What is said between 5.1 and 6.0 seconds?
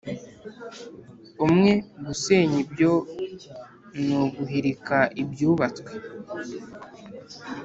ibyubatswe